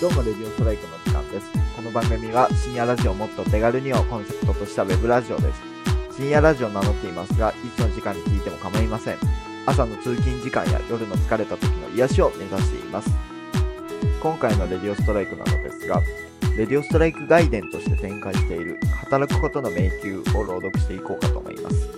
[0.00, 1.50] どうもレディオストライクの時間です。
[1.74, 5.60] この番組は深夜ラジオをもっと手軽にをコンセプトとしたウェブラジオです。
[6.16, 9.16] 深夜ラジオを名乗っていますが、いつの時間に聞いても構いません。
[9.66, 13.10] 朝の通勤時間や夜の疲れた時の癒しを目指しています。
[14.22, 16.00] 今回のレディオストライクなのですが、
[16.56, 21.88] レディオストライク外伝として展開している働くことの迷宮を朗読していこうかと思います。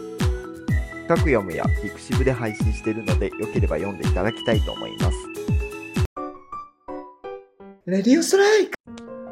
[1.06, 5.59] 各読むやピクシブで配信しているので、よければ読んでいただきたいと思います。
[7.86, 8.74] レディオストライク。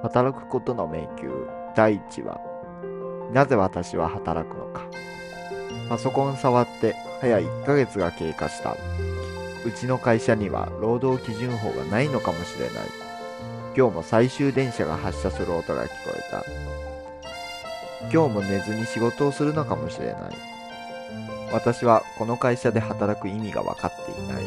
[0.00, 1.30] 働くことの迷宮。
[1.76, 2.40] 第1話
[3.30, 4.88] なぜ私は働くのか。
[5.90, 8.74] パソコン触って早1ヶ月が経過した。
[9.66, 12.88] うちの会社には労働基準法がないのかもしれない。
[13.76, 16.42] 今日も最終電車が発車する音が聞こえた。
[18.10, 20.14] 今日も寝ずに仕事をするのかもしれない。
[21.52, 24.42] 私はこの会社で働く意味が分かっていない。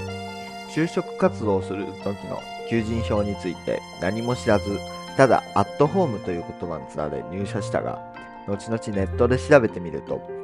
[0.71, 4.79] 就職活動する時の求人票について何も知らず
[5.17, 8.01] ただアットホームという言葉につられ入社したが
[8.47, 10.41] 後々ネットで調べてみると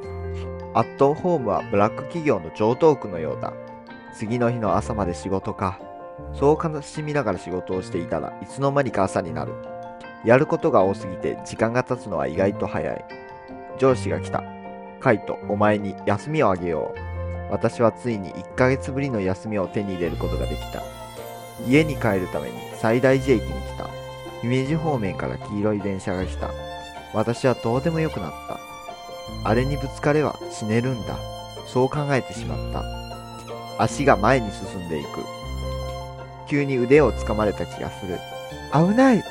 [0.74, 3.52] アットホームはブラック企業の上等句のようだ。
[4.14, 5.80] 次の日の朝まで仕事か。
[6.34, 9.54] そう悲しみながら仕事をしていたらいつの間にか朝になる。
[10.24, 13.04] やることが多すぎて時間が経つのは意外と早い。
[13.78, 14.44] 上司が来た。
[15.00, 17.52] カイトお前に休みをあげよう。
[17.52, 20.82] 私はついに1ヶ月ぶりの休みを手に入れることができた。
[21.66, 23.88] 家に帰るために最大寺駅に来た。
[24.42, 26.50] 姫路方面から黄色い電車が来た。
[27.12, 28.60] 私はどうでもよくなった。
[29.44, 31.18] あれにぶつかれば死ねるんだ。
[31.66, 32.84] そう考えてしまった。
[33.82, 35.08] 足が前に進んでいく。
[36.48, 38.18] 急に腕をつかまれた気がする。
[38.72, 39.24] 危ない！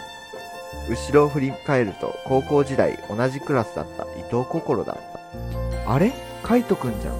[0.89, 4.95] 後ろを振り返ると高校時代同じクラスだった伊藤心だっ
[5.85, 5.91] た。
[5.91, 6.13] あれ？
[6.43, 7.15] カイトくんじゃん。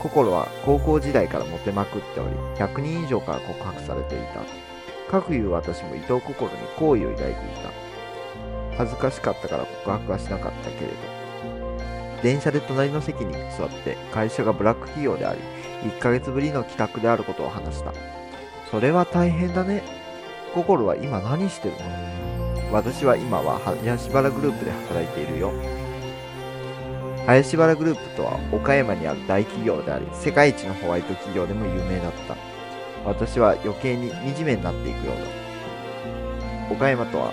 [0.00, 4.40] 心は高校時代からモテまくっており100人以上から告白されていた。
[5.10, 7.70] かくいう私も伊藤心に好意を抱いていた。
[8.78, 10.94] 恥ずかしかったから告白はしなかったけれど
[12.22, 15.40] 電車で隣の席に座って会社がブラック企業であり
[15.90, 17.92] 1ヶ月ぶりの帰宅であることを話した。
[18.70, 19.82] それは大変だね。
[20.54, 22.72] 心は今何してるの？
[22.72, 25.52] 私は今は林原グループで働いているよ。
[27.30, 32.36] 林原グループとは岡山にある大企業であり世界一のホワイト企業でも有名だった。
[33.04, 36.74] 私は余計に惨めになっていくようだ。
[36.74, 37.32] 岡山とは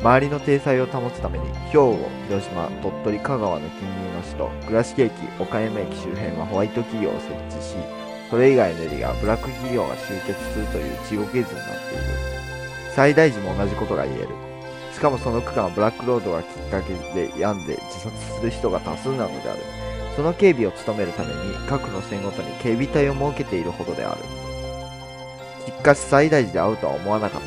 [0.00, 1.98] 周りの体裁を保つために兵庫
[2.28, 7.76] 広島鳥取香川の近隣の首都倉敷駅岡山駅周辺はホワイト企業を設置し
[8.30, 12.04] それ以外のエリアはブラック企業が集結するという地獄絵図になっている。
[12.94, 14.45] 最大時も同じことが言える。
[14.96, 19.60] しかもその区間はブラックロードがきっかけで病んで自殺する人が多数なのである。
[20.16, 21.34] その警備を務めるために
[21.68, 24.22] 各路線ごとに警備隊を設けているほどである。
[25.66, 27.46] しかし最大寺で会うとは思わなかった。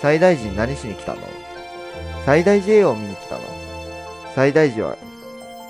[0.00, 1.20] 最大寺に何しに来たの？
[2.26, 3.42] 最大寺 A を見に来たの？
[4.34, 4.96] 最大寺は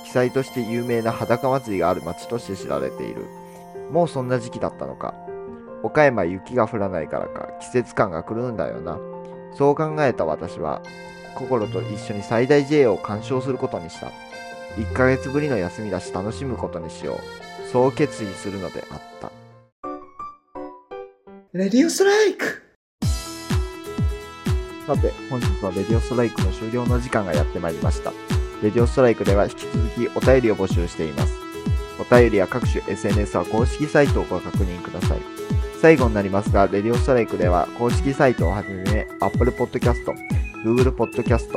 [0.06, 3.26] 記載として有名な裸祭りがある町として知られている。
[3.92, 5.14] もうそんな時期だったのか。
[5.82, 8.98] 岡山雪が降らないからか季節感が来るんだよな。
[9.54, 10.82] そう考えた私は
[11.34, 14.10] 心と一緒に最大 J を鑑賞することにした。
[14.76, 17.70] 1ヶ月ぶりの休みだし楽しむことにしよう。
[17.70, 19.32] そう決意するのであった。
[21.52, 22.62] レディオストライク！
[24.86, 28.12] さて本日のレディオストライクの終了の時間がやってまいりました。
[28.62, 31.50] レディオストライクでは引き続きお便りを募集しています。
[32.00, 35.18] お便りや各種 SNS は公式サイトをご確認ください
[35.80, 40.04] 最後になりますが、レディオストライクでは公式サイトをはじめ、Apple Podcast、
[40.62, 41.48] Google Podcast、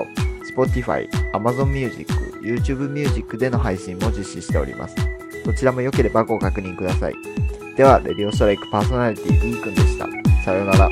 [0.55, 4.95] Spotify、Amazon Music、YouTube Music での配信も実施しております。
[5.43, 7.15] どちらも良ければご確認ください。
[7.75, 10.07] では、レディオストライクパーソナリティ E くんでした。
[10.45, 10.89] さようなら。